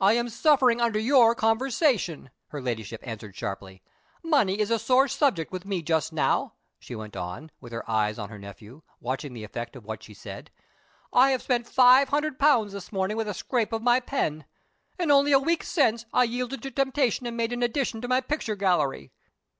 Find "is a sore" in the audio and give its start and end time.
4.58-5.06